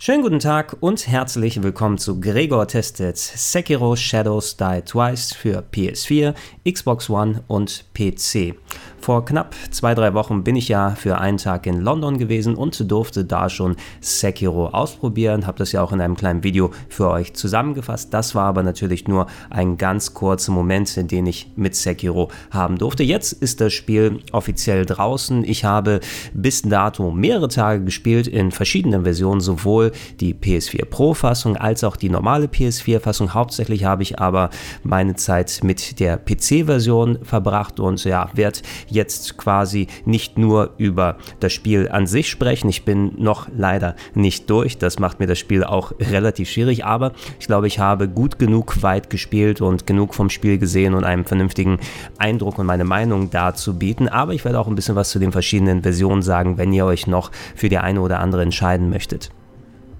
[0.00, 6.34] Schönen guten Tag und herzlich willkommen zu Gregor Testet Sekiro Shadows Die Twice für PS4,
[6.64, 8.54] Xbox One und PC.
[9.00, 12.90] Vor knapp zwei, drei Wochen bin ich ja für einen Tag in London gewesen und
[12.90, 15.46] durfte da schon Sekiro ausprobieren.
[15.48, 18.14] Habe das ja auch in einem kleinen Video für euch zusammengefasst.
[18.14, 23.02] Das war aber natürlich nur ein ganz kurzer Moment, den ich mit Sekiro haben durfte.
[23.02, 25.42] Jetzt ist das Spiel offiziell draußen.
[25.42, 25.98] Ich habe
[26.34, 29.87] bis dato mehrere Tage gespielt in verschiedenen Versionen, sowohl
[30.20, 33.34] die PS4 Pro-Fassung als auch die normale PS4-Fassung.
[33.34, 34.50] Hauptsächlich habe ich aber
[34.82, 41.52] meine Zeit mit der PC-Version verbracht und ja, werde jetzt quasi nicht nur über das
[41.52, 42.68] Spiel an sich sprechen.
[42.68, 44.78] Ich bin noch leider nicht durch.
[44.78, 46.84] Das macht mir das Spiel auch relativ schwierig.
[46.84, 51.04] Aber ich glaube, ich habe gut genug weit gespielt und genug vom Spiel gesehen und
[51.04, 51.78] einen vernünftigen
[52.18, 54.08] Eindruck und meine Meinung dazu bieten.
[54.08, 57.06] Aber ich werde auch ein bisschen was zu den verschiedenen Versionen sagen, wenn ihr euch
[57.06, 59.30] noch für die eine oder andere entscheiden möchtet.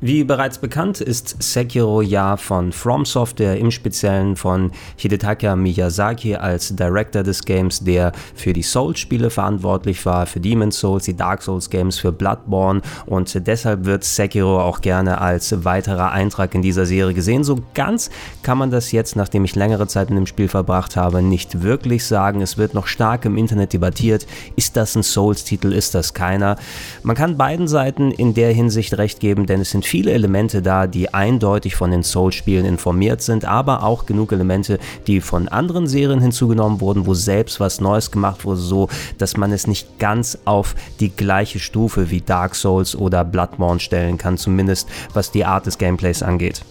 [0.01, 6.77] Wie bereits bekannt ist Sekiro ja von From Software, im Speziellen von Hidetaka Miyazaki als
[6.77, 11.69] Director des Games, der für die Souls-Spiele verantwortlich war, für Demon's Souls, die Dark Souls
[11.69, 17.13] Games, für Bloodborne und deshalb wird Sekiro auch gerne als weiterer Eintrag in dieser Serie
[17.13, 17.43] gesehen.
[17.43, 18.09] So ganz
[18.45, 22.07] kann man das jetzt, nachdem ich längere Zeit in dem Spiel verbracht habe, nicht wirklich
[22.07, 22.41] sagen.
[22.41, 24.29] Es wird noch stark im Internet debattiert.
[24.55, 25.73] Ist das ein Souls-Titel?
[25.73, 26.55] Ist das keiner?
[27.03, 30.87] Man kann beiden Seiten in der Hinsicht recht geben, denn es sind viele Elemente da,
[30.87, 36.21] die eindeutig von den Soul-Spielen informiert sind, aber auch genug Elemente, die von anderen Serien
[36.21, 40.75] hinzugenommen wurden, wo selbst was Neues gemacht wurde, so dass man es nicht ganz auf
[41.01, 45.79] die gleiche Stufe wie Dark Souls oder Bloodborne stellen kann, zumindest was die Art des
[45.79, 46.63] Gameplays angeht.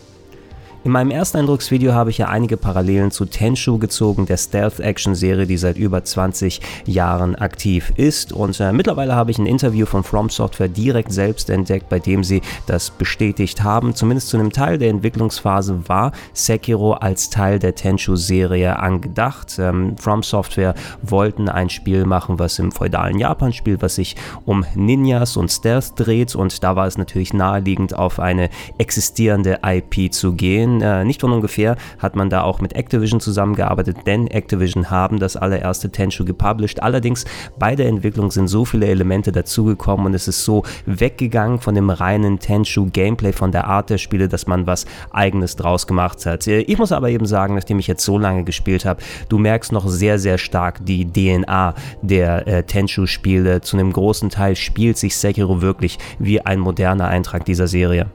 [0.87, 5.75] In meinem Ersteindrucksvideo habe ich ja einige Parallelen zu Tenshu gezogen, der Stealth-Action-Serie, die seit
[5.75, 8.31] über 20 Jahren aktiv ist.
[8.31, 12.23] Und äh, mittlerweile habe ich ein Interview von From Software direkt selbst entdeckt, bei dem
[12.23, 13.95] sie das bestätigt haben.
[13.95, 19.59] Zumindest zu einem Teil der Entwicklungsphase war Sekiro als Teil der Tenshu-Serie angedacht.
[19.59, 24.15] Ähm, From Software wollten ein Spiel machen, was im feudalen Japan spielt, was sich
[24.45, 26.33] um Ninjas und Stealth dreht.
[26.33, 31.31] Und da war es natürlich naheliegend, auf eine existierende IP zu gehen äh, nicht von
[31.31, 36.81] ungefähr hat man da auch mit Activision zusammengearbeitet, denn Activision haben das allererste Tenchu gepublished.
[36.81, 37.25] Allerdings
[37.59, 41.89] bei der Entwicklung sind so viele Elemente dazugekommen und es ist so weggegangen von dem
[41.89, 46.47] reinen Tenchu Gameplay, von der Art der Spiele, dass man was eigenes draus gemacht hat.
[46.47, 49.71] Äh, ich muss aber eben sagen, nachdem ich jetzt so lange gespielt habe, du merkst
[49.71, 53.61] noch sehr, sehr stark die DNA der äh, Tenchu-Spiele.
[53.61, 58.07] Zu einem großen Teil spielt sich Sekiro wirklich wie ein moderner Eintrag dieser Serie.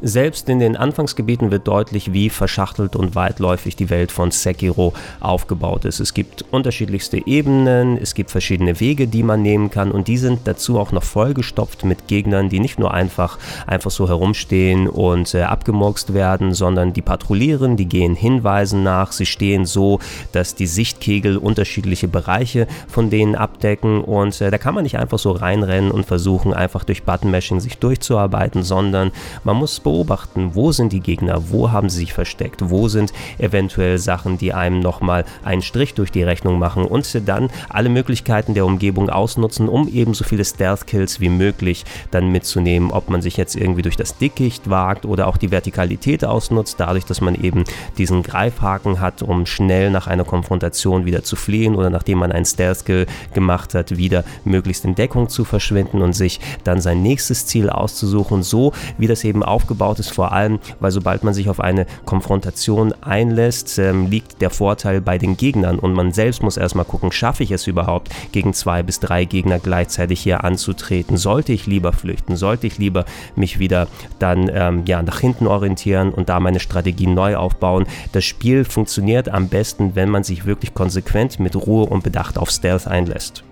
[0.00, 5.84] Selbst in den Anfangsgebieten wird deutlich, wie verschachtelt und weitläufig die Welt von Sekiro aufgebaut
[5.84, 5.98] ist.
[5.98, 10.42] Es gibt unterschiedlichste Ebenen, es gibt verschiedene Wege, die man nehmen kann und die sind
[10.44, 15.42] dazu auch noch vollgestopft mit Gegnern, die nicht nur einfach, einfach so herumstehen und äh,
[15.42, 19.98] abgemurkst werden, sondern die patrouillieren, die gehen Hinweisen nach, sie stehen so,
[20.30, 25.18] dass die Sichtkegel unterschiedliche Bereiche von denen abdecken und äh, da kann man nicht einfach
[25.18, 29.10] so reinrennen und versuchen, einfach durch Buttonmashing sich durchzuarbeiten, sondern
[29.42, 33.96] man muss beobachten, wo sind die Gegner, wo haben sie sich versteckt, wo sind eventuell
[33.96, 36.84] Sachen, die einem nochmal einen Strich durch die Rechnung machen?
[36.84, 42.30] Und dann alle Möglichkeiten der Umgebung ausnutzen, um eben so viele Stealth-Kills wie möglich dann
[42.30, 46.78] mitzunehmen, ob man sich jetzt irgendwie durch das Dickicht wagt oder auch die Vertikalität ausnutzt,
[46.78, 47.64] dadurch, dass man eben
[47.96, 52.44] diesen Greifhaken hat, um schnell nach einer Konfrontation wieder zu fliehen oder nachdem man einen
[52.44, 57.70] Stealth-Kill gemacht hat, wieder möglichst in Deckung zu verschwinden und sich dann sein nächstes Ziel
[57.70, 61.60] auszusuchen, so wie das eben aufgebaut aufgebaut ist, vor allem, weil sobald man sich auf
[61.60, 66.84] eine Konfrontation einlässt, ähm, liegt der Vorteil bei den Gegnern und man selbst muss erstmal
[66.84, 71.16] gucken, schaffe ich es überhaupt, gegen zwei bis drei Gegner gleichzeitig hier anzutreten?
[71.16, 72.36] Sollte ich lieber flüchten?
[72.36, 73.04] Sollte ich lieber
[73.36, 73.86] mich wieder
[74.18, 77.86] dann ähm, ja, nach hinten orientieren und da meine Strategie neu aufbauen?
[78.12, 82.50] Das Spiel funktioniert am besten, wenn man sich wirklich konsequent mit Ruhe und Bedacht auf
[82.50, 83.44] Stealth einlässt.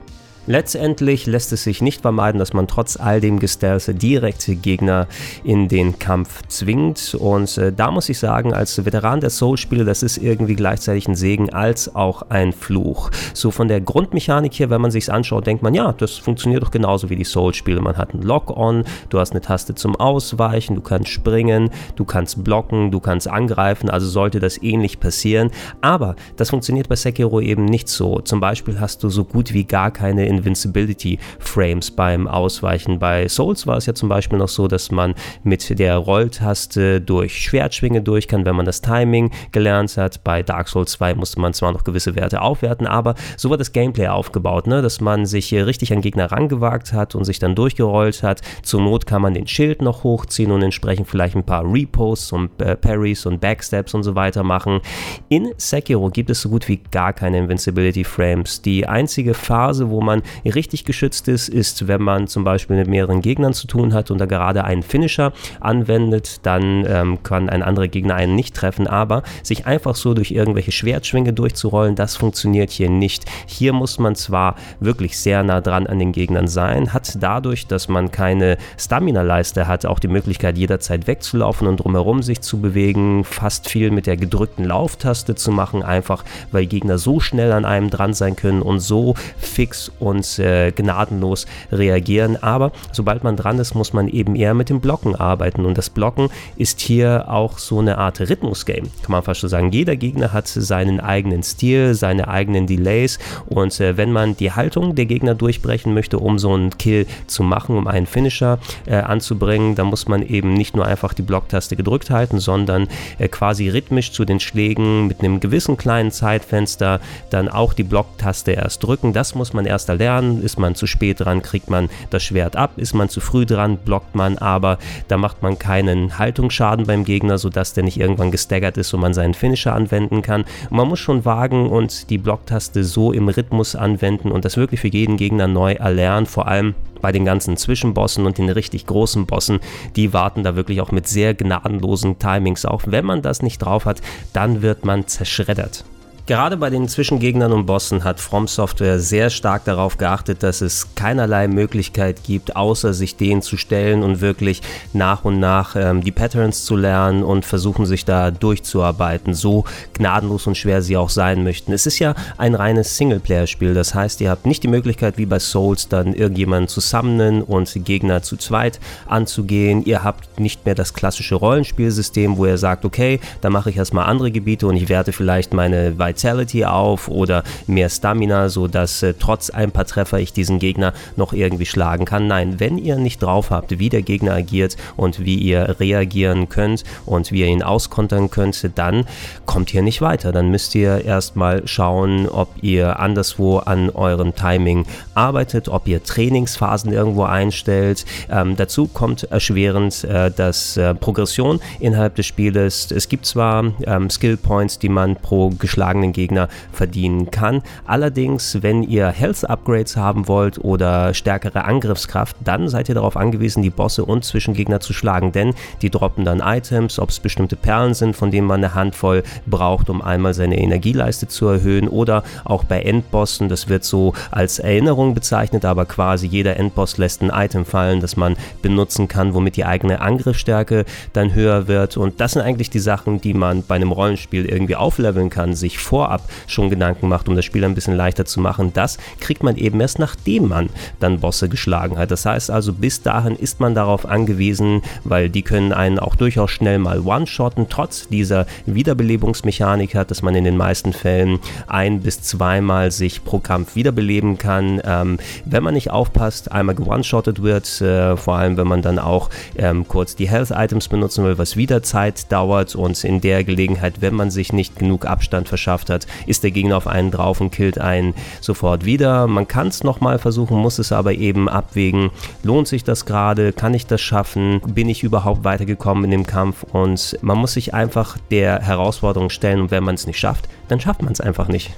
[0.46, 5.08] Letztendlich lässt es sich nicht vermeiden, dass man trotz all dem Gestelze direkte Gegner
[5.42, 7.16] in den Kampf zwingt.
[7.18, 11.16] Und äh, da muss ich sagen, als Veteran der Soul-Spiele, das ist irgendwie gleichzeitig ein
[11.16, 13.10] Segen als auch ein Fluch.
[13.34, 16.70] So von der Grundmechanik hier, wenn man sich anschaut, denkt man, ja, das funktioniert doch
[16.70, 17.80] genauso wie die Soul-Spiele.
[17.80, 22.44] Man hat einen Lock-On, du hast eine Taste zum Ausweichen, du kannst springen, du kannst
[22.44, 25.50] blocken, du kannst angreifen, also sollte das ähnlich passieren.
[25.80, 28.20] Aber das funktioniert bei Sekiro eben nicht so.
[28.20, 32.98] Zum Beispiel hast du so gut wie gar keine Invincibility Frames beim Ausweichen.
[32.98, 37.38] Bei Souls war es ja zum Beispiel noch so, dass man mit der Rolltaste durch
[37.38, 40.22] Schwertschwinge durch kann, wenn man das Timing gelernt hat.
[40.24, 43.72] Bei Dark Souls 2 musste man zwar noch gewisse Werte aufwerten, aber so war das
[43.72, 44.82] Gameplay aufgebaut, ne?
[44.82, 48.40] dass man sich richtig an Gegner rangewagt hat und sich dann durchgerollt hat.
[48.62, 52.60] Zur Not kann man den Schild noch hochziehen und entsprechend vielleicht ein paar Reposts und
[52.60, 54.80] äh, Parries und Backsteps und so weiter machen.
[55.28, 58.62] In Sekiro gibt es so gut wie gar keine Invincibility Frames.
[58.62, 63.20] Die einzige Phase, wo man richtig geschützt ist, ist, wenn man zum Beispiel mit mehreren
[63.20, 67.88] Gegnern zu tun hat und da gerade einen Finisher anwendet, dann ähm, kann ein anderer
[67.88, 72.90] Gegner einen nicht treffen, aber sich einfach so durch irgendwelche Schwertschwinge durchzurollen, das funktioniert hier
[72.90, 73.24] nicht.
[73.46, 77.88] Hier muss man zwar wirklich sehr nah dran an den Gegnern sein, hat dadurch, dass
[77.88, 83.68] man keine Stamina-Leiste hat, auch die Möglichkeit jederzeit wegzulaufen und drumherum sich zu bewegen, fast
[83.68, 88.14] viel mit der gedrückten Lauftaste zu machen, einfach weil Gegner so schnell an einem dran
[88.14, 92.42] sein können und so fix und äh, gnadenlos reagieren.
[92.42, 95.64] Aber sobald man dran ist, muss man eben eher mit dem Blocken arbeiten.
[95.64, 99.72] Und das Blocken ist hier auch so eine Art Rhythmus-Game, kann man fast so sagen.
[99.72, 103.18] Jeder Gegner hat seinen eigenen Stil, seine eigenen Delays.
[103.46, 107.42] Und äh, wenn man die Haltung der Gegner durchbrechen möchte, um so einen Kill zu
[107.42, 111.76] machen, um einen Finisher äh, anzubringen, dann muss man eben nicht nur einfach die Blocktaste
[111.76, 112.88] gedrückt halten, sondern
[113.18, 118.52] äh, quasi rhythmisch zu den Schlägen mit einem gewissen kleinen Zeitfenster dann auch die Blocktaste
[118.52, 119.12] erst drücken.
[119.12, 120.42] Das muss man erst erlernen.
[120.42, 122.72] Ist man zu spät dran, kriegt man das Schwert ab.
[122.76, 124.78] Ist man zu früh dran, blockt man, aber
[125.08, 129.14] da macht man keinen Haltungsschaden beim Gegner, sodass der nicht irgendwann gestaggert ist und man
[129.14, 130.44] seinen Finisher anwenden kann.
[130.70, 134.80] Und man muss schon wagen und die Blocktaste so im Rhythmus anwenden und das wirklich
[134.80, 136.26] für jeden Gegner neu erlernen.
[136.26, 139.60] Vor allem bei den ganzen Zwischenbossen und den richtig großen Bossen,
[139.96, 142.84] die warten da wirklich auch mit sehr gnadenlosen Timings auf.
[142.86, 144.00] Wenn man das nicht drauf hat,
[144.32, 145.84] dann wird man zerschreddert.
[146.26, 150.92] Gerade bei den Zwischengegnern und Bossen hat From Software sehr stark darauf geachtet, dass es
[150.96, 154.60] keinerlei Möglichkeit gibt, außer sich denen zu stellen und wirklich
[154.92, 160.48] nach und nach ähm, die Patterns zu lernen und versuchen sich da durchzuarbeiten, so gnadenlos
[160.48, 161.72] und schwer sie auch sein möchten.
[161.72, 165.38] Es ist ja ein reines Singleplayer-Spiel, das heißt, ihr habt nicht die Möglichkeit, wie bei
[165.38, 169.84] Souls, dann irgendjemanden zu summonen und Gegner zu zweit anzugehen.
[169.84, 174.06] Ihr habt nicht mehr das klassische Rollenspielsystem, wo ihr sagt, okay, da mache ich erstmal
[174.06, 179.50] andere Gebiete und ich werte vielleicht meine Vitality auf oder mehr Stamina, sodass äh, trotz
[179.50, 182.26] ein paar Treffer ich diesen Gegner noch irgendwie schlagen kann.
[182.26, 186.84] Nein, wenn ihr nicht drauf habt, wie der Gegner agiert und wie ihr reagieren könnt
[187.04, 189.04] und wie ihr ihn auskontern könnt, dann
[189.44, 190.32] kommt ihr nicht weiter.
[190.32, 196.92] Dann müsst ihr erstmal schauen, ob ihr anderswo an eurem Timing arbeitet, ob ihr Trainingsphasen
[196.92, 198.06] irgendwo einstellt.
[198.30, 204.08] Ähm, dazu kommt erschwerend, äh, dass äh, Progression innerhalb des Spieles, es gibt zwar ähm,
[204.08, 207.62] Skill Points, die man pro geschlagenen den Gegner verdienen kann.
[207.84, 213.62] Allerdings, wenn ihr Health Upgrades haben wollt oder stärkere Angriffskraft, dann seid ihr darauf angewiesen,
[213.62, 217.94] die Bosse und Zwischengegner zu schlagen, denn die droppen dann Items, ob es bestimmte Perlen
[217.94, 221.88] sind, von denen man eine Handvoll braucht, um einmal seine Energieleiste zu erhöhen.
[221.88, 227.22] Oder auch bei Endbossen, das wird so als Erinnerung bezeichnet, aber quasi jeder Endboss lässt
[227.22, 231.96] ein Item fallen, das man benutzen kann, womit die eigene Angriffsstärke dann höher wird.
[231.96, 235.78] Und das sind eigentlich die Sachen, die man bei einem Rollenspiel irgendwie aufleveln kann, sich
[235.78, 239.42] vor vorab schon Gedanken macht, um das Spiel ein bisschen leichter zu machen, das kriegt
[239.42, 240.68] man eben erst nachdem man
[241.00, 242.10] dann Bosse geschlagen hat.
[242.10, 246.50] Das heißt also, bis dahin ist man darauf angewiesen, weil die können einen auch durchaus
[246.50, 252.20] schnell mal one-shotten, trotz dieser Wiederbelebungsmechanik hat, dass man in den meisten Fällen ein bis
[252.20, 254.82] zweimal sich pro Kampf wiederbeleben kann.
[254.84, 259.30] Ähm, wenn man nicht aufpasst, einmal ge-one-shottet wird, äh, vor allem wenn man dann auch
[259.56, 264.14] ähm, kurz die Health-Items benutzen will, was wieder Zeit dauert und in der Gelegenheit, wenn
[264.14, 267.50] man sich nicht genug Abstand verschafft, geschafft hat, ist der Gegner auf einen drauf und
[267.50, 269.26] killt einen sofort wieder.
[269.26, 272.10] Man kann es nochmal versuchen, muss es aber eben abwägen.
[272.42, 273.52] Lohnt sich das gerade?
[273.52, 274.60] Kann ich das schaffen?
[274.66, 276.64] Bin ich überhaupt weitergekommen in dem Kampf?
[276.72, 280.80] Und man muss sich einfach der Herausforderung stellen und wenn man es nicht schafft, dann
[280.80, 281.72] schafft man es einfach nicht.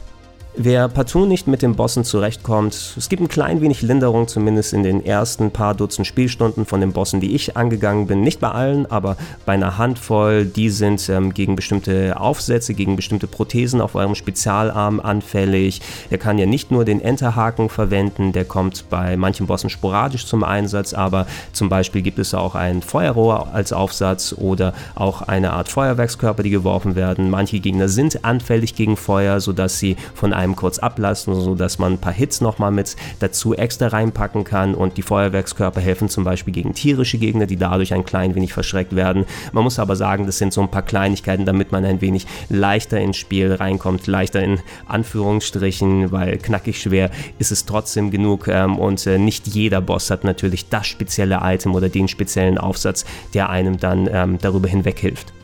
[0.61, 4.83] Wer partout nicht mit den Bossen zurechtkommt, es gibt ein klein wenig Linderung, zumindest in
[4.83, 8.23] den ersten paar Dutzend Spielstunden von den Bossen, die ich angegangen bin.
[8.23, 10.47] Nicht bei allen, aber bei einer Handvoll.
[10.47, 15.81] Die sind ähm, gegen bestimmte Aufsätze, gegen bestimmte Prothesen auf eurem Spezialarm anfällig.
[16.11, 20.43] Er kann ja nicht nur den Enterhaken verwenden, der kommt bei manchen Bossen sporadisch zum
[20.43, 25.69] Einsatz, aber zum Beispiel gibt es auch ein Feuerrohr als Aufsatz oder auch eine Art
[25.69, 27.31] Feuerwerkskörper, die geworfen werden.
[27.31, 31.99] Manche Gegner sind anfällig gegen Feuer, sodass sie von einem kurz ablassen, sodass man ein
[31.99, 36.75] paar Hits nochmal mit dazu extra reinpacken kann und die Feuerwerkskörper helfen zum Beispiel gegen
[36.75, 39.25] tierische Gegner, die dadurch ein klein wenig verschreckt werden.
[39.53, 43.01] Man muss aber sagen, das sind so ein paar Kleinigkeiten, damit man ein wenig leichter
[43.01, 49.07] ins Spiel reinkommt, leichter in Anführungsstrichen, weil knackig schwer ist es trotzdem genug ähm, und
[49.07, 53.79] äh, nicht jeder Boss hat natürlich das spezielle Item oder den speziellen Aufsatz, der einem
[53.79, 55.38] dann ähm, darüber hinweg hilft.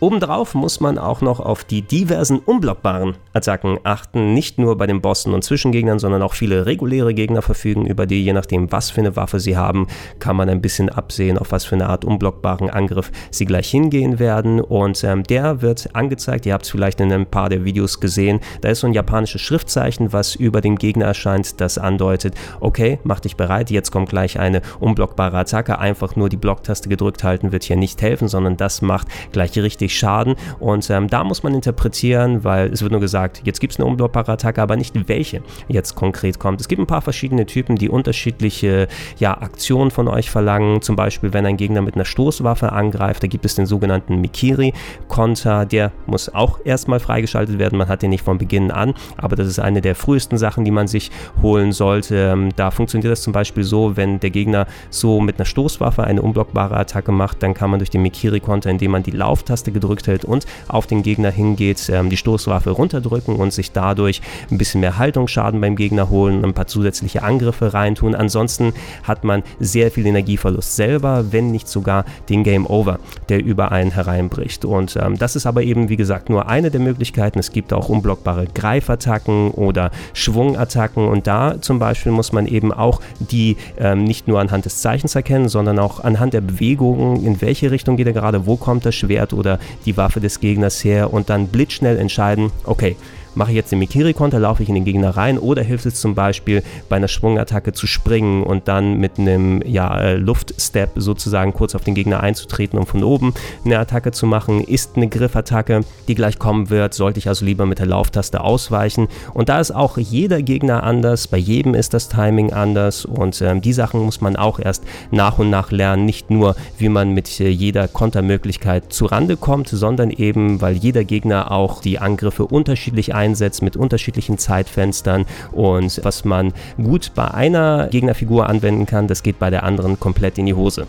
[0.00, 4.32] Obendrauf muss man auch noch auf die diversen unblockbaren Attacken achten.
[4.32, 8.22] Nicht nur bei den Bossen und Zwischengegnern, sondern auch viele reguläre Gegner verfügen über die,
[8.22, 9.88] je nachdem, was für eine Waffe sie haben,
[10.20, 14.20] kann man ein bisschen absehen, auf was für eine Art unblockbaren Angriff sie gleich hingehen
[14.20, 14.60] werden.
[14.60, 16.46] Und ähm, der wird angezeigt.
[16.46, 18.38] Ihr habt es vielleicht in ein paar der Videos gesehen.
[18.60, 23.18] Da ist so ein japanisches Schriftzeichen, was über dem Gegner erscheint, das andeutet, okay, mach
[23.18, 25.80] dich bereit, jetzt kommt gleich eine unblockbare Attacke.
[25.80, 29.87] Einfach nur die Blocktaste gedrückt halten wird hier nicht helfen, sondern das macht gleich richtig
[29.88, 30.34] richtig schaden.
[30.60, 33.86] Und ähm, da muss man interpretieren, weil es wird nur gesagt, jetzt gibt es eine
[33.86, 36.60] unblockbare Attacke, aber nicht welche jetzt konkret kommt.
[36.60, 40.82] Es gibt ein paar verschiedene Typen, die unterschiedliche ja, Aktionen von euch verlangen.
[40.82, 45.66] Zum Beispiel, wenn ein Gegner mit einer Stoßwaffe angreift, da gibt es den sogenannten Mikiri-Konter.
[45.66, 47.78] Der muss auch erstmal freigeschaltet werden.
[47.78, 50.70] Man hat den nicht von Beginn an, aber das ist eine der frühesten Sachen, die
[50.70, 51.10] man sich
[51.42, 52.16] holen sollte.
[52.32, 56.20] Ähm, da funktioniert das zum Beispiel so, wenn der Gegner so mit einer Stoßwaffe eine
[56.20, 60.24] unblockbare Attacke macht, dann kann man durch den Mikiri-Konter, indem man die Lauftaste gedrückt hält
[60.24, 64.20] und auf den Gegner hingeht, ähm, die Stoßwaffe runterdrücken und sich dadurch
[64.50, 68.14] ein bisschen mehr Haltungsschaden beim Gegner holen, ein paar zusätzliche Angriffe reintun.
[68.14, 68.72] Ansonsten
[69.04, 73.92] hat man sehr viel Energieverlust selber, wenn nicht sogar den Game Over, der über einen
[73.92, 74.64] hereinbricht.
[74.64, 77.38] Und ähm, das ist aber eben, wie gesagt, nur eine der Möglichkeiten.
[77.38, 83.00] Es gibt auch unblockbare Greifattacken oder Schwungattacken und da zum Beispiel muss man eben auch
[83.20, 87.70] die ähm, nicht nur anhand des Zeichens erkennen, sondern auch anhand der Bewegungen, in welche
[87.70, 91.30] Richtung geht er gerade, wo kommt das Schwert oder die Waffe des Gegners her und
[91.30, 92.96] dann blitzschnell entscheiden, okay,
[93.38, 96.16] mache ich jetzt den Mikiri-Konter, laufe ich in den Gegner rein oder hilft es zum
[96.16, 101.76] Beispiel bei einer Schwungattacke zu springen und dann mit einem ja, äh, Luftstep sozusagen kurz
[101.76, 103.32] auf den Gegner einzutreten und von oben
[103.64, 104.62] eine Attacke zu machen.
[104.64, 109.06] Ist eine Griffattacke, die gleich kommen wird, sollte ich also lieber mit der Lauftaste ausweichen.
[109.34, 113.60] Und da ist auch jeder Gegner anders, bei jedem ist das Timing anders und ähm,
[113.60, 116.04] die Sachen muss man auch erst nach und nach lernen.
[116.04, 121.52] Nicht nur, wie man mit äh, jeder Kontermöglichkeit zurande kommt, sondern eben, weil jeder Gegner
[121.52, 128.48] auch die Angriffe unterschiedlich einsetzt mit unterschiedlichen Zeitfenstern und was man gut bei einer Gegnerfigur
[128.48, 130.86] anwenden kann, das geht bei der anderen komplett in die Hose.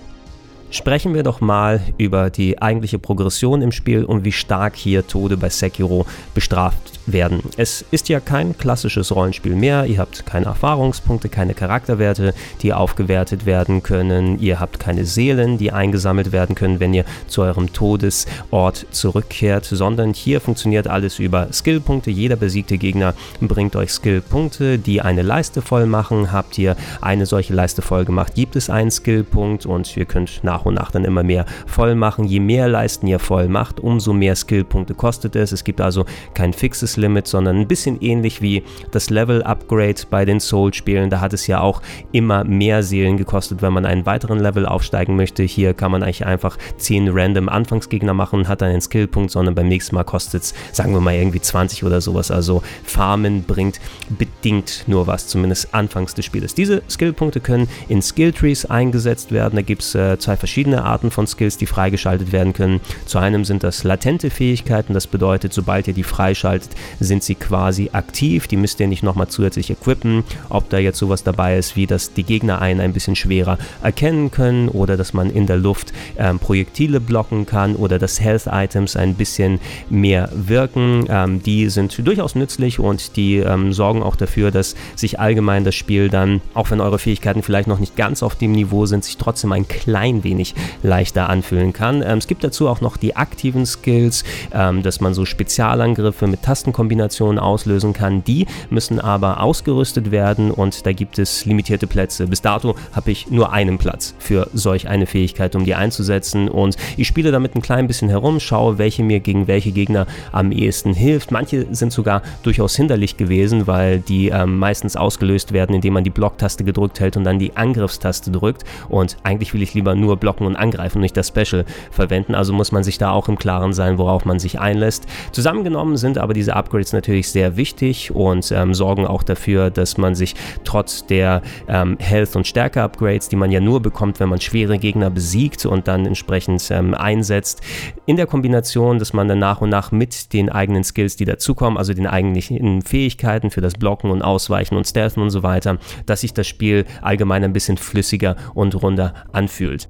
[0.71, 5.35] Sprechen wir doch mal über die eigentliche Progression im Spiel und wie stark hier Tode
[5.35, 6.05] bei Sekiro
[6.35, 7.41] bestraft werden.
[7.57, 9.85] Es ist ja kein klassisches Rollenspiel mehr.
[9.85, 14.39] Ihr habt keine Erfahrungspunkte, keine Charakterwerte, die aufgewertet werden können.
[14.39, 20.13] Ihr habt keine Seelen, die eingesammelt werden können, wenn ihr zu eurem Todesort zurückkehrt, sondern
[20.13, 22.11] hier funktioniert alles über Skillpunkte.
[22.11, 26.31] Jeder besiegte Gegner bringt euch Skillpunkte, die eine Leiste voll machen.
[26.31, 30.65] Habt ihr eine solche Leiste voll gemacht, gibt es einen Skillpunkt und ihr könnt nach
[30.65, 32.25] und nach dann immer mehr voll machen.
[32.25, 35.51] Je mehr Leisten ihr voll macht, umso mehr Skillpunkte kostet es.
[35.51, 40.25] Es gibt also kein fixes Limit, sondern ein bisschen ähnlich wie das Level Upgrade bei
[40.25, 41.09] den Soul-Spielen.
[41.09, 45.15] Da hat es ja auch immer mehr Seelen gekostet, wenn man einen weiteren Level aufsteigen
[45.15, 45.43] möchte.
[45.43, 49.67] Hier kann man eigentlich einfach 10 random Anfangsgegner machen, hat dann einen Skillpunkt, sondern beim
[49.67, 52.31] nächsten Mal kostet es, sagen wir mal, irgendwie 20 oder sowas.
[52.31, 53.79] Also Farmen bringt
[54.09, 56.53] bedingt nur was, zumindest anfangs des Spieles.
[56.53, 59.55] Diese Skillpunkte können in Skilltrees eingesetzt werden.
[59.55, 62.81] Da gibt es äh, zwei verschiedene Arten von Skills, die freigeschaltet werden können.
[63.05, 67.89] Zu einem sind das latente Fähigkeiten, das bedeutet, sobald ihr die freischaltet, sind sie quasi
[67.93, 68.47] aktiv.
[68.47, 70.23] Die müsst ihr nicht nochmal zusätzlich equippen.
[70.49, 74.31] Ob da jetzt sowas dabei ist, wie dass die Gegner einen ein bisschen schwerer erkennen
[74.31, 78.95] können oder dass man in der Luft ähm, Projektile blocken kann oder dass Health Items
[78.95, 81.05] ein bisschen mehr wirken.
[81.09, 85.75] Ähm, die sind durchaus nützlich und die ähm, sorgen auch dafür, dass sich allgemein das
[85.75, 89.17] Spiel dann, auch wenn eure Fähigkeiten vielleicht noch nicht ganz auf dem Niveau sind, sich
[89.17, 92.01] trotzdem ein klein wenig leichter anfühlen kann.
[92.01, 96.43] Ähm, es gibt dazu auch noch die aktiven Skills, ähm, dass man so Spezialangriffe mit
[96.43, 98.23] Tasten Kombinationen auslösen kann.
[98.23, 102.25] Die müssen aber ausgerüstet werden und da gibt es limitierte Plätze.
[102.27, 106.77] Bis dato habe ich nur einen Platz für solch eine Fähigkeit, um die einzusetzen und
[106.95, 110.93] ich spiele damit ein klein bisschen herum, schaue, welche mir gegen welche Gegner am ehesten
[110.93, 111.31] hilft.
[111.31, 116.11] Manche sind sogar durchaus hinderlich gewesen, weil die ähm, meistens ausgelöst werden, indem man die
[116.11, 120.47] Blocktaste gedrückt hält und dann die Angriffstaste drückt und eigentlich will ich lieber nur blocken
[120.47, 123.97] und angreifen, nicht das Special verwenden, also muss man sich da auch im Klaren sein,
[123.97, 125.07] worauf man sich einlässt.
[125.33, 130.13] Zusammengenommen sind aber diese Upgrades natürlich sehr wichtig und ähm, sorgen auch dafür, dass man
[130.13, 134.77] sich trotz der ähm, Health- und Stärke-Upgrades, die man ja nur bekommt, wenn man schwere
[134.77, 137.61] Gegner besiegt und dann entsprechend ähm, einsetzt,
[138.05, 141.77] in der Kombination, dass man dann nach und nach mit den eigenen Skills, die dazukommen,
[141.77, 146.21] also den eigentlichen Fähigkeiten für das Blocken und Ausweichen und Stealthen und so weiter, dass
[146.21, 149.89] sich das Spiel allgemein ein bisschen flüssiger und runder anfühlt.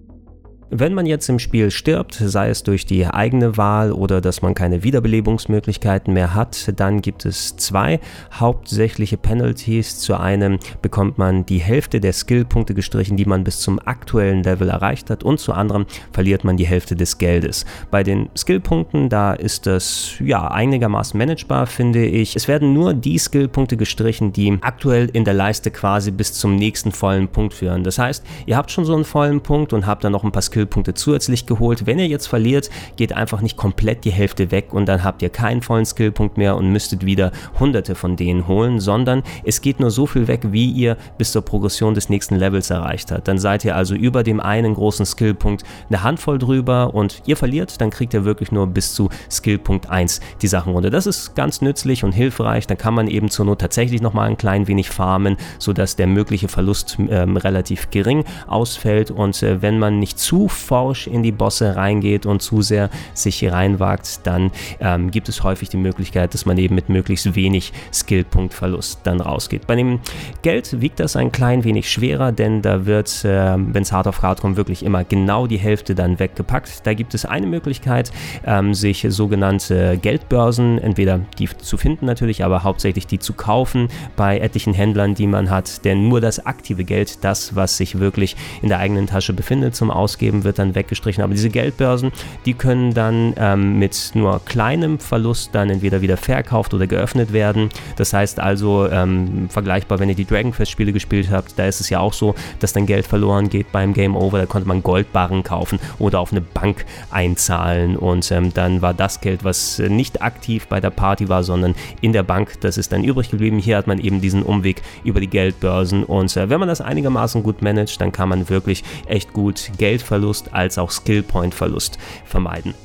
[0.72, 4.54] Wenn man jetzt im Spiel stirbt, sei es durch die eigene Wahl oder dass man
[4.54, 8.00] keine Wiederbelebungsmöglichkeiten mehr hat, dann gibt es zwei
[8.32, 9.98] hauptsächliche Penalties.
[9.98, 14.70] Zu einem bekommt man die Hälfte der Skillpunkte gestrichen, die man bis zum aktuellen Level
[14.70, 17.66] erreicht hat und zu anderem verliert man die Hälfte des Geldes.
[17.90, 22.36] Bei den Skillpunkten, da ist das ja einigermaßen managebar, finde ich.
[22.36, 26.92] Es werden nur die Skillpunkte gestrichen, die aktuell in der Leiste quasi bis zum nächsten
[26.92, 27.84] vollen Punkt führen.
[27.84, 30.44] Das heißt, ihr habt schon so einen vollen Punkt und habt dann noch ein paar
[30.44, 31.86] Skillpunkte Skillpunkte zusätzlich geholt.
[31.86, 35.30] Wenn ihr jetzt verliert, geht einfach nicht komplett die Hälfte weg und dann habt ihr
[35.30, 39.90] keinen vollen Skillpunkt mehr und müsstet wieder hunderte von denen holen, sondern es geht nur
[39.90, 43.30] so viel weg, wie ihr bis zur Progression des nächsten Levels erreicht habt.
[43.30, 47.80] Dann seid ihr also über dem einen großen Skillpunkt eine Handvoll drüber und ihr verliert,
[47.80, 50.90] dann kriegt ihr wirklich nur bis zu Skillpunkt 1 die Sachen runter.
[50.90, 52.68] Das ist ganz nützlich und hilfreich.
[52.68, 56.50] Dann kann man eben zur Not tatsächlich nochmal ein klein wenig farmen, sodass der mögliche
[56.50, 61.76] Verlust ähm, relativ gering ausfällt und äh, wenn man nicht zu forsch in die Bosse
[61.76, 66.46] reingeht und zu sehr sich hier reinwagt, dann ähm, gibt es häufig die Möglichkeit, dass
[66.46, 69.68] man eben mit möglichst wenig Skillpunktverlust dann rausgeht.
[69.68, 70.00] Bei dem
[70.42, 74.22] Geld wiegt das ein klein wenig schwerer, denn da wird, äh, wenn es hart auf
[74.22, 76.86] hart kommt, wirklich immer genau die Hälfte dann weggepackt.
[76.86, 78.12] Da gibt es eine Möglichkeit,
[78.46, 84.40] ähm, sich sogenannte Geldbörsen, entweder die zu finden natürlich, aber hauptsächlich die zu kaufen bei
[84.40, 88.70] etlichen Händlern, die man hat, denn nur das aktive Geld, das, was sich wirklich in
[88.70, 91.24] der eigenen Tasche befindet zum Ausgeben, wird dann weggestrichen.
[91.24, 92.12] Aber diese Geldbörsen,
[92.46, 97.70] die können dann ähm, mit nur kleinem Verlust dann entweder wieder verkauft oder geöffnet werden.
[97.96, 101.80] Das heißt also, ähm, vergleichbar, wenn ihr die Dragon Quest Spiele gespielt habt, da ist
[101.80, 104.40] es ja auch so, dass dann Geld verloren geht beim Game Over.
[104.40, 109.22] Da konnte man Goldbarren kaufen oder auf eine Bank einzahlen und ähm, dann war das
[109.22, 113.04] Geld, was nicht aktiv bei der Party war, sondern in der Bank, das ist dann
[113.04, 113.60] übrig geblieben.
[113.60, 117.44] Hier hat man eben diesen Umweg über die Geldbörsen und äh, wenn man das einigermaßen
[117.44, 122.76] gut managt, dann kann man wirklich echt gut Geldverlust Verlust als auch Skillpoint-Verlust vermeiden.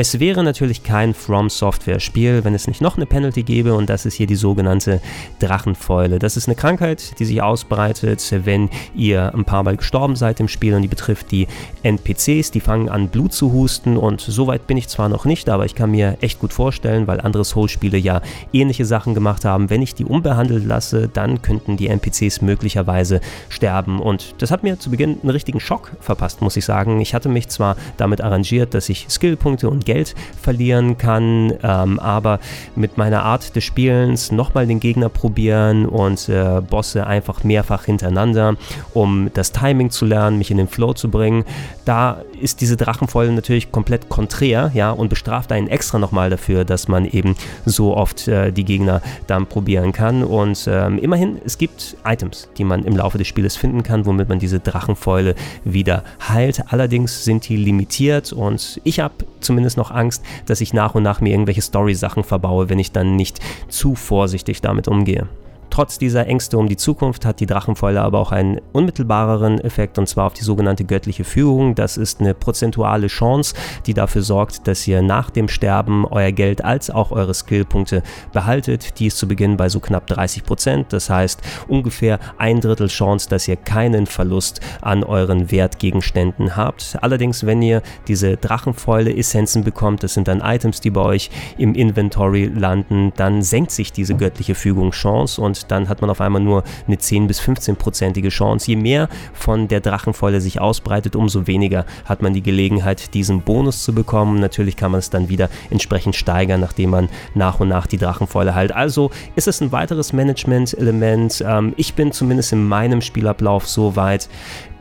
[0.00, 3.90] Es wäre natürlich kein From Software Spiel, wenn es nicht noch eine Penalty gäbe und
[3.90, 5.02] das ist hier die sogenannte
[5.40, 6.18] Drachenfäule.
[6.18, 10.48] Das ist eine Krankheit, die sich ausbreitet, wenn ihr ein paar Mal gestorben seid im
[10.48, 11.48] Spiel und die betrifft die
[11.82, 15.66] NPCs, die fangen an Blut zu husten und soweit bin ich zwar noch nicht, aber
[15.66, 18.22] ich kann mir echt gut vorstellen, weil andere Soul-Spiele ja
[18.54, 19.68] ähnliche Sachen gemacht haben.
[19.68, 23.20] Wenn ich die unbehandelt lasse, dann könnten die NPCs möglicherweise
[23.50, 27.02] sterben und das hat mir zu Beginn einen richtigen Schock verpasst, muss ich sagen.
[27.02, 32.38] Ich hatte mich zwar damit arrangiert, dass ich Skillpunkte und Geld verlieren kann, ähm, aber
[32.76, 38.56] mit meiner Art des Spielens nochmal den Gegner probieren und äh, Bosse einfach mehrfach hintereinander,
[38.94, 41.44] um das Timing zu lernen, mich in den Flow zu bringen.
[41.84, 46.86] Da ist diese Drachenfäule natürlich komplett konträr, ja, und bestraft einen extra nochmal dafür, dass
[46.88, 47.34] man eben
[47.66, 50.22] so oft äh, die Gegner dann probieren kann.
[50.22, 54.28] Und ähm, immerhin, es gibt Items, die man im Laufe des Spieles finden kann, womit
[54.28, 56.62] man diese Drachenfäule wieder heilt.
[56.68, 61.20] Allerdings sind die limitiert und ich habe zumindest noch Angst, dass ich nach und nach
[61.20, 65.28] mir irgendwelche Story-Sachen verbaue, wenn ich dann nicht zu vorsichtig damit umgehe.
[65.70, 70.08] Trotz dieser Ängste um die Zukunft hat die Drachenfäule aber auch einen unmittelbareren Effekt und
[70.08, 71.76] zwar auf die sogenannte göttliche Führung.
[71.76, 73.54] Das ist eine prozentuale Chance,
[73.86, 78.02] die dafür sorgt, dass ihr nach dem Sterben euer Geld als auch eure Skillpunkte
[78.32, 78.98] behaltet.
[78.98, 80.92] Die ist zu Beginn bei so knapp 30 Prozent.
[80.92, 86.98] Das heißt ungefähr ein Drittel Chance, dass ihr keinen Verlust an euren Wertgegenständen habt.
[87.00, 91.74] Allerdings, wenn ihr diese Drachenfäule Essenzen bekommt, das sind dann Items, die bei euch im
[91.74, 96.42] Inventory landen, dann senkt sich diese göttliche Fügung Chance und dann hat man auf einmal
[96.42, 98.70] nur eine 10 bis 15-prozentige Chance.
[98.70, 103.82] Je mehr von der Drachenfäule sich ausbreitet, umso weniger hat man die Gelegenheit, diesen Bonus
[103.82, 104.40] zu bekommen.
[104.40, 108.54] Natürlich kann man es dann wieder entsprechend steigern, nachdem man nach und nach die Drachenfäule
[108.54, 108.72] heilt.
[108.72, 111.44] Also ist es ein weiteres Management-Element.
[111.46, 114.28] Ähm, ich bin zumindest in meinem Spielablauf so weit,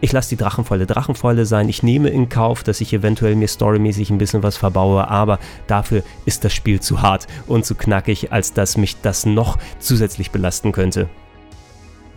[0.02, 1.70] ich lasse die Drachenfäule Drachenfäule sein.
[1.70, 6.04] Ich nehme in Kauf, dass ich eventuell mir storymäßig ein bisschen was verbaue, aber dafür
[6.26, 10.72] ist das Spiel zu hart und zu knackig, als dass mich das noch zusätzlich belasten
[10.72, 11.10] könnte.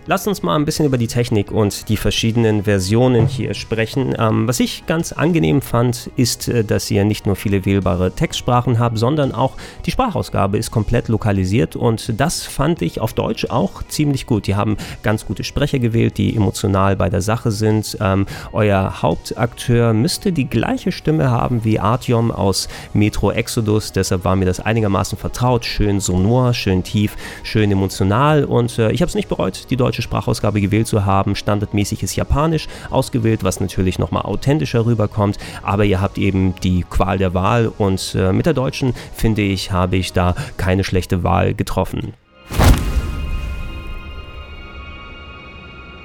[0.05, 4.17] Lasst uns mal ein bisschen über die Technik und die verschiedenen Versionen hier sprechen.
[4.19, 8.81] Ähm, was ich ganz angenehm fand, ist, äh, dass ihr nicht nur viele wählbare Textsprachen
[8.81, 9.53] habt, sondern auch
[9.87, 14.49] die Sprachausgabe ist komplett lokalisiert und das fand ich auf Deutsch auch ziemlich gut.
[14.49, 17.97] Die haben ganz gute Sprecher gewählt, die emotional bei der Sache sind.
[18.01, 24.35] Ähm, euer Hauptakteur müsste die gleiche Stimme haben wie Artyom aus Metro Exodus, deshalb war
[24.35, 25.65] mir das einigermaßen vertraut.
[25.65, 29.92] Schön sonor, schön tief, schön emotional und äh, ich habe es nicht bereut, die deutsche
[29.93, 31.37] deutsche Sprachausgabe gewählt zu haben.
[31.37, 37.19] Standardmäßig ist Japanisch ausgewählt, was natürlich nochmal authentischer rüberkommt, aber ihr habt eben die Qual
[37.19, 41.53] der Wahl und äh, mit der deutschen, finde ich, habe ich da keine schlechte Wahl
[41.53, 42.15] getroffen.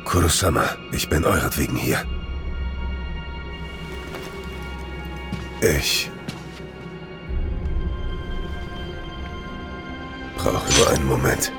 [0.04, 2.00] Kurosama, ich bin euretwegen hier.
[5.62, 6.12] Ich
[10.36, 11.54] brauche nur einen Moment.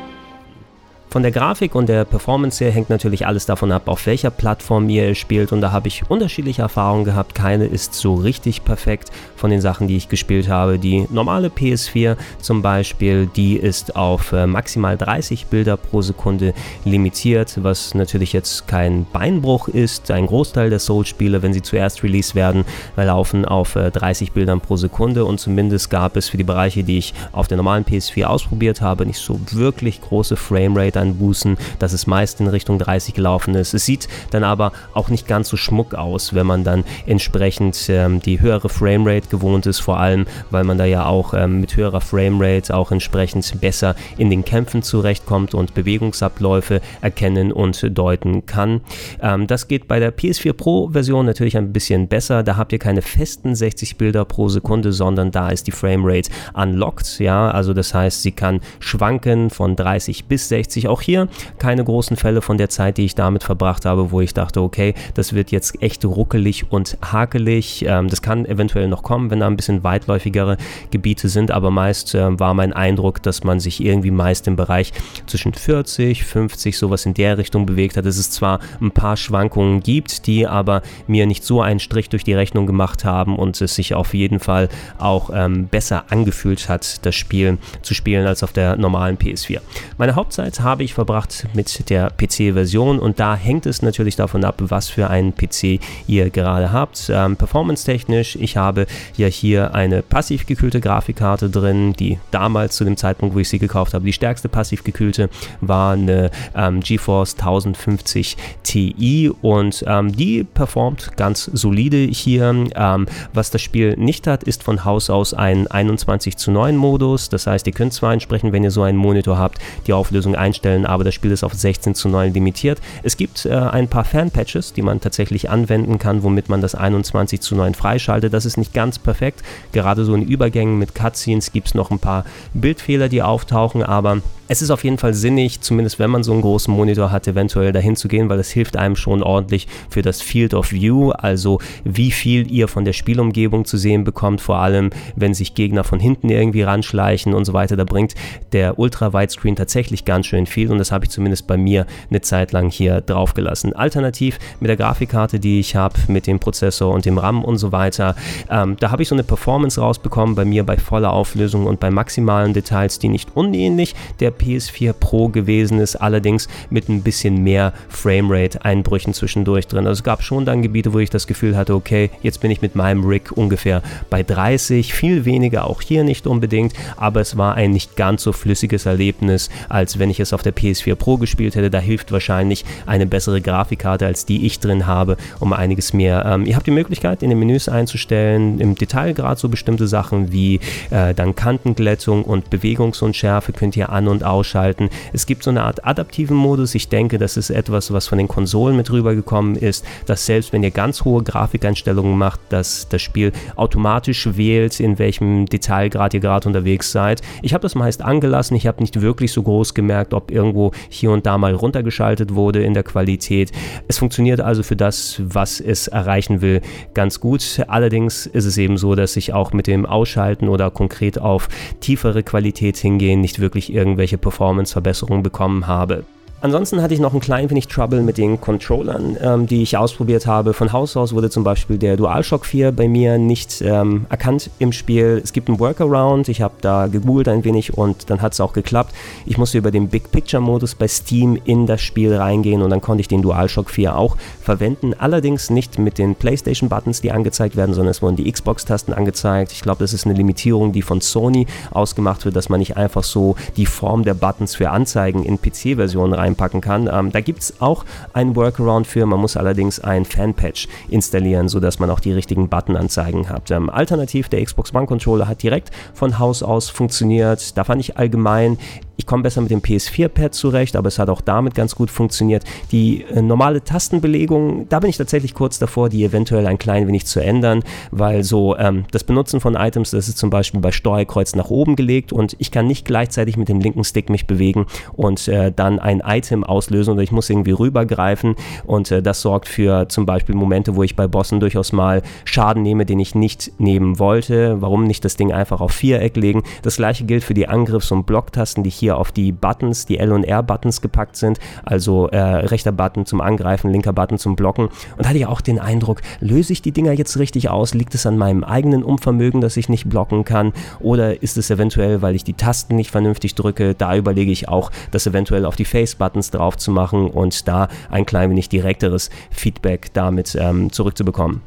[1.11, 4.91] Von der Grafik und der Performance her hängt natürlich alles davon ab, auf welcher Plattform
[4.91, 7.35] ihr spielt und da habe ich unterschiedliche Erfahrungen gehabt.
[7.35, 10.79] Keine ist so richtig perfekt von den Sachen, die ich gespielt habe.
[10.79, 16.53] Die normale PS4 zum Beispiel, die ist auf äh, maximal 30 Bilder pro Sekunde
[16.85, 20.11] limitiert, was natürlich jetzt kein Beinbruch ist.
[20.11, 22.67] Ein Großteil der Souls-Spiele, wenn sie zuerst released werden,
[22.97, 26.99] laufen auf 30 äh, Bildern pro Sekunde und zumindest gab es für die Bereiche, die
[26.99, 32.07] ich auf der normalen PS4 ausprobiert habe, nicht so wirklich große Framerate Einbußen, dass es
[32.07, 33.75] meist in Richtung 30 gelaufen ist.
[33.75, 38.21] Es sieht dann aber auch nicht ganz so schmuck aus, wenn man dann entsprechend ähm,
[38.21, 42.01] die höhere Framerate gewohnt ist, vor allem weil man da ja auch ähm, mit höherer
[42.01, 48.81] Framerate auch entsprechend besser in den Kämpfen zurechtkommt und Bewegungsabläufe erkennen und deuten kann.
[49.21, 52.43] Ähm, das geht bei der PS4 Pro Version natürlich ein bisschen besser.
[52.43, 57.19] Da habt ihr keine festen 60 Bilder pro Sekunde, sondern da ist die Framerate unlocked.
[57.19, 62.17] Ja, also das heißt, sie kann schwanken von 30 bis 60 auch hier keine großen
[62.17, 65.51] Fälle von der Zeit, die ich damit verbracht habe, wo ich dachte, okay, das wird
[65.51, 67.85] jetzt echt ruckelig und hakelig.
[67.87, 70.57] Ähm, das kann eventuell noch kommen, wenn da ein bisschen weitläufigere
[70.91, 74.93] Gebiete sind, aber meist äh, war mein Eindruck, dass man sich irgendwie meist im Bereich
[75.27, 78.07] zwischen 40, 50, sowas in der Richtung bewegt hat.
[78.07, 82.25] Dass es zwar ein paar Schwankungen gibt, die aber mir nicht so einen Strich durch
[82.25, 87.05] die Rechnung gemacht haben und es sich auf jeden Fall auch ähm, besser angefühlt hat,
[87.05, 89.61] das Spiel zu spielen als auf der normalen PS4.
[89.97, 94.45] Meine Hauptzeit habe habe ich verbracht mit der PC-Version und da hängt es natürlich davon
[94.45, 97.11] ab, was für einen PC ihr gerade habt.
[97.13, 98.87] Ähm, Performance-technisch, ich habe
[99.17, 103.59] ja hier eine passiv gekühlte Grafikkarte drin, die damals zu dem Zeitpunkt, wo ich sie
[103.59, 110.45] gekauft habe, die stärkste passiv gekühlte war eine ähm, GeForce 1050 Ti und ähm, die
[110.45, 112.67] performt ganz solide hier.
[112.77, 117.31] Ähm, was das Spiel nicht hat, ist von Haus aus ein 21 zu 9 Modus.
[117.31, 120.68] Das heißt, ihr könnt zwar entsprechend, wenn ihr so einen Monitor habt, die Auflösung einstellen,
[120.69, 122.81] einstellen, aber das Spiel ist auf 16 zu 9 limitiert.
[123.03, 127.41] Es gibt äh, ein paar Fan-Patches, die man tatsächlich anwenden kann, womit man das 21
[127.41, 128.33] zu 9 freischaltet.
[128.33, 129.43] Das ist nicht ganz perfekt.
[129.73, 134.21] Gerade so in Übergängen mit Cutscenes gibt es noch ein paar Bildfehler, die auftauchen, aber
[134.49, 137.73] es ist auf jeden Fall sinnig, zumindest wenn man so einen großen Monitor hat, eventuell
[137.73, 141.61] dahin zu gehen, weil es hilft einem schon ordentlich für das Field of View, also
[141.85, 146.01] wie viel ihr von der Spielumgebung zu sehen bekommt, vor allem wenn sich Gegner von
[146.01, 147.77] hinten irgendwie ranschleichen und so weiter.
[147.77, 148.15] Da bringt
[148.53, 152.53] der Ultra-Widescreen tatsächlich ganz schön viel und das habe ich zumindest bei mir eine Zeit
[152.53, 153.75] lang hier drauf gelassen.
[153.75, 157.71] Alternativ mit der Grafikkarte, die ich habe, mit dem Prozessor und dem RAM und so
[157.71, 158.17] weiter,
[158.51, 161.91] ähm, da habe ich so eine Performance rausbekommen bei mir bei voller Auflösung und bei
[161.91, 167.73] maximalen Details, die nicht unähnlich der PS4 Pro gewesen ist, allerdings mit ein bisschen mehr
[167.89, 169.87] Framerate-Einbrüchen zwischendurch drin.
[169.87, 172.63] Also es gab schon dann Gebiete, wo ich das Gefühl hatte, okay, jetzt bin ich
[172.63, 177.55] mit meinem Rig ungefähr bei 30, viel weniger auch hier nicht unbedingt, aber es war
[177.55, 181.57] ein nicht ganz so flüssiges Erlebnis, als wenn ich es auf der PS4 Pro gespielt
[181.57, 181.71] hätte.
[181.71, 186.25] Da hilft wahrscheinlich eine bessere Grafikkarte, als die ich drin habe, um einiges mehr.
[186.27, 190.61] Ähm, ihr habt die Möglichkeit, in den Menüs einzustellen, im Detailgrad so bestimmte Sachen wie
[190.91, 194.91] äh, dann Kantenglättung und Bewegungsunschärfe könnt ihr an- und ausschalten.
[195.13, 196.75] Es gibt so eine Art adaptiven Modus.
[196.75, 200.63] Ich denke, das ist etwas, was von den Konsolen mit rübergekommen ist, dass selbst wenn
[200.63, 206.49] ihr ganz hohe Grafikeinstellungen macht, dass das Spiel automatisch wählt, in welchem Detailgrad ihr gerade
[206.49, 207.23] unterwegs seid.
[207.43, 208.57] Ich habe das meist angelassen.
[208.57, 212.63] Ich habe nicht wirklich so groß gemerkt, ob irgendwo hier und da mal runtergeschaltet wurde
[212.63, 213.53] in der Qualität.
[213.89, 216.61] Es funktioniert also für das, was es erreichen will,
[216.95, 217.63] ganz gut.
[217.69, 221.49] Allerdings ist es eben so, dass ich auch mit dem Ausschalten oder konkret auf
[221.81, 226.05] tiefere Qualität hingehen nicht wirklich irgendwelche Performance-Verbesserungen bekommen habe.
[226.41, 230.29] Ansonsten hatte ich noch ein klein wenig Trouble mit den Controllern, ähm, die ich ausprobiert
[230.29, 230.55] habe.
[230.55, 234.71] Von Haus aus wurde zum Beispiel der DualShock 4 bei mir nicht ähm, erkannt im
[234.71, 235.21] Spiel.
[235.23, 238.53] Es gibt einen Workaround, ich habe da gegoogelt ein wenig und dann hat es auch
[238.53, 238.95] geklappt.
[239.27, 242.81] Ich musste über den Big Picture Modus bei Steam in das Spiel reingehen und dann
[242.81, 244.95] konnte ich den DualShock 4 auch verwenden.
[244.97, 249.51] Allerdings nicht mit den PlayStation Buttons, die angezeigt werden, sondern es wurden die Xbox-Tasten angezeigt.
[249.51, 253.03] Ich glaube, das ist eine Limitierung, die von Sony ausgemacht wird, dass man nicht einfach
[253.03, 256.89] so die Form der Buttons für Anzeigen in PC-Versionen rein reinpacken kann.
[256.93, 261.79] Ähm, da gibt es auch einen Workaround für, man muss allerdings ein Fanpatch installieren, sodass
[261.79, 263.51] man auch die richtigen Buttonanzeigen hat.
[263.51, 267.57] Ähm, alternativ, der Xbox One Controller hat direkt von Haus aus funktioniert.
[267.57, 268.59] Da fand ich allgemein
[268.99, 272.43] ich komme besser mit dem PS4-Pad zurecht, aber es hat auch damit ganz gut funktioniert.
[272.73, 277.07] Die äh, normale Tastenbelegung, da bin ich tatsächlich kurz davor, die eventuell ein klein wenig
[277.07, 281.37] zu ändern, weil so ähm, das Benutzen von Items, das ist zum Beispiel bei Steuerkreuz
[281.37, 285.29] nach oben gelegt und ich kann nicht gleichzeitig mit dem linken Stick mich bewegen und
[285.29, 288.35] äh, dann ein Item auslösen oder ich muss irgendwie rübergreifen
[288.67, 292.65] und äh, das sorgt für zum Beispiel Momente, wo ich bei Bossen durchaus mal Schaden
[292.65, 294.61] nehme, den ich nicht nehmen wollte.
[294.61, 296.43] Warum nicht das Ding einfach auf Viereck legen?
[296.63, 299.99] Das gleiche gilt für die Angriffs- und Blocktasten, die hier hier auf die Buttons, die
[299.99, 304.35] L und R Buttons gepackt sind, also äh, rechter Button zum Angreifen, linker Button zum
[304.35, 307.75] Blocken und hatte ja auch den Eindruck, löse ich die Dinger jetzt richtig aus?
[307.75, 312.01] Liegt es an meinem eigenen Unvermögen, dass ich nicht blocken kann oder ist es eventuell,
[312.01, 313.75] weil ich die Tasten nicht vernünftig drücke?
[313.75, 317.69] Da überlege ich auch, das eventuell auf die Face Buttons drauf zu machen und da
[317.91, 321.43] ein klein wenig direkteres Feedback damit ähm, zurückzubekommen.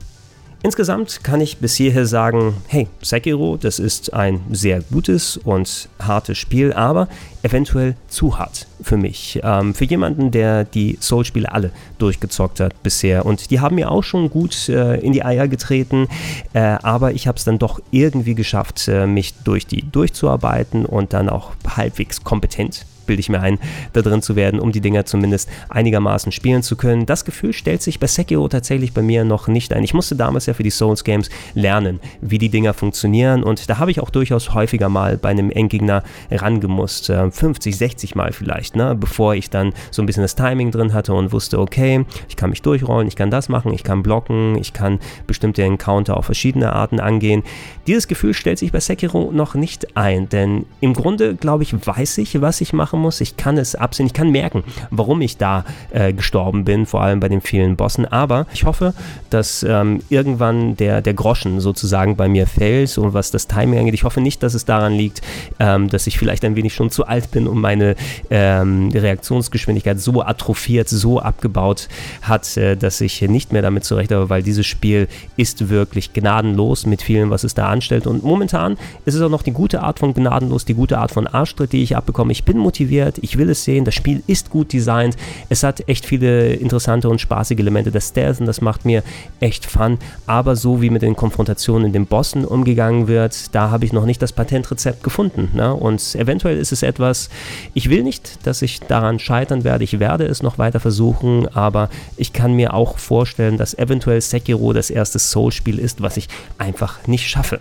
[0.64, 6.38] Insgesamt kann ich bis hierher sagen, hey, Sekiro, das ist ein sehr gutes und hartes
[6.38, 7.08] Spiel, aber
[7.42, 9.40] eventuell zu hart für mich.
[9.44, 13.26] Ähm, für jemanden, der die Soul-Spiele alle durchgezockt hat bisher.
[13.26, 16.08] Und die haben mir auch schon gut äh, in die Eier getreten,
[16.54, 21.14] äh, aber ich habe es dann doch irgendwie geschafft, äh, mich durch die durchzuarbeiten und
[21.14, 23.60] dann auch halbwegs kompetent bilde ich mir ein,
[23.94, 27.06] da drin zu werden, um die Dinger zumindest einigermaßen spielen zu können.
[27.06, 29.84] Das Gefühl stellt sich bei Sekiro tatsächlich bei mir noch nicht ein.
[29.84, 33.80] Ich musste damals ja für die Souls Games lernen, wie die Dinger funktionieren und da
[33.80, 38.76] habe ich auch durchaus häufiger mal bei einem Endgegner rangemusst, 50, äh, 60 Mal vielleicht,
[38.76, 38.96] ne?
[38.96, 42.50] bevor ich dann so ein bisschen das Timing drin hatte und wusste, okay, ich kann
[42.50, 46.74] mich durchrollen, ich kann das machen, ich kann blocken, ich kann bestimmte Encounter auf verschiedene
[46.74, 47.44] Arten angehen.
[47.88, 52.20] Dieses Gefühl stellt sich bei Sekiro noch nicht ein, denn im Grunde, glaube ich, weiß
[52.20, 53.22] ich, was ich machen muss.
[53.22, 57.20] Ich kann es absehen, ich kann merken, warum ich da äh, gestorben bin, vor allem
[57.20, 58.06] bei den vielen Bossen.
[58.06, 58.94] Aber ich hoffe,
[59.30, 63.94] dass ähm, irgendwann der, der Groschen sozusagen bei mir fällt und was das Timing angeht.
[63.94, 65.22] Ich hoffe nicht, dass es daran liegt,
[65.60, 67.96] ähm, dass ich vielleicht ein wenig schon zu alt bin und meine
[68.30, 71.88] ähm, Reaktionsgeschwindigkeit so atrophiert, so abgebaut
[72.22, 76.86] hat, äh, dass ich nicht mehr damit zurecht habe, weil dieses Spiel ist wirklich gnadenlos
[76.86, 78.08] mit vielen, was es da anstellt.
[78.08, 81.28] Und momentan ist es auch noch die gute Art von gnadenlos, die gute Art von
[81.28, 82.32] Arschtritt, die ich abbekomme.
[82.32, 85.16] Ich bin motiviert motiviert, ich will es sehen, das Spiel ist gut designt,
[85.50, 87.92] es hat echt viele interessante und spaßige Elemente.
[87.92, 89.04] Des und das macht mir
[89.40, 93.86] echt Fun, aber so wie mit den Konfrontationen in den Bossen umgegangen wird, da habe
[93.86, 95.74] ich noch nicht das Patentrezept gefunden ne?
[95.74, 97.30] und eventuell ist es etwas,
[97.74, 101.90] ich will nicht, dass ich daran scheitern werde, ich werde es noch weiter versuchen, aber
[102.18, 107.08] ich kann mir auch vorstellen, dass eventuell Sekiro das erste Soul-Spiel ist, was ich einfach
[107.08, 107.60] nicht schaffe.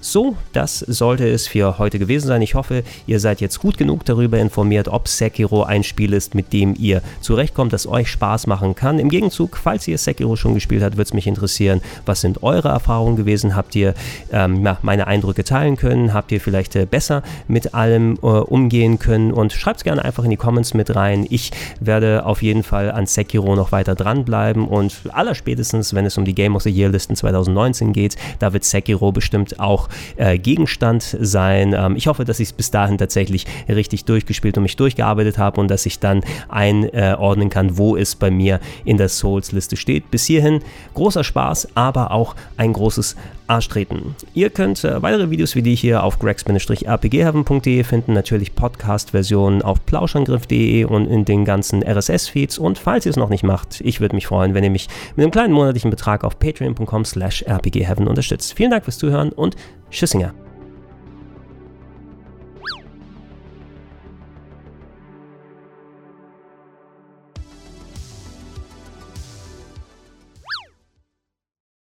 [0.00, 2.42] So, das sollte es für heute gewesen sein.
[2.42, 6.52] Ich hoffe, ihr seid jetzt gut genug darüber informiert, ob Sekiro ein Spiel ist, mit
[6.52, 8.98] dem ihr zurechtkommt, das euch Spaß machen kann.
[8.98, 12.68] Im Gegenzug, falls ihr Sekiro schon gespielt habt, würde es mich interessieren, was sind eure
[12.68, 13.56] Erfahrungen gewesen?
[13.56, 13.94] Habt ihr
[14.32, 16.12] ähm, meine Eindrücke teilen können?
[16.12, 19.32] Habt ihr vielleicht äh, besser mit allem äh, umgehen können?
[19.32, 21.26] Und schreibt es gerne einfach in die Comments mit rein.
[21.30, 26.24] Ich werde auf jeden Fall an Sekiro noch weiter dranbleiben und allerspätestens, wenn es um
[26.24, 29.85] die Game of the Year Listen 2019 geht, da wird Sekiro bestimmt auch
[30.16, 31.74] äh, Gegenstand sein.
[31.76, 35.60] Ähm, ich hoffe, dass ich es bis dahin tatsächlich richtig durchgespielt und mich durchgearbeitet habe
[35.60, 40.10] und dass ich dann einordnen kann, wo es bei mir in der Souls-Liste steht.
[40.10, 40.60] Bis hierhin
[40.94, 43.16] großer Spaß, aber auch ein großes
[43.46, 44.14] Arschtreten.
[44.34, 50.84] Ihr könnt äh, weitere Videos wie die hier auf gregs-rpgheaven.de finden, natürlich Podcast-Versionen auf plauschangriff.de
[50.84, 52.58] und in den ganzen RSS-Feeds.
[52.58, 55.24] Und falls ihr es noch nicht macht, ich würde mich freuen, wenn ihr mich mit
[55.24, 58.54] einem kleinen monatlichen Betrag auf patreon.com slash rpgheaven unterstützt.
[58.54, 59.56] Vielen Dank fürs Zuhören und
[59.90, 60.45] Tschüssinger.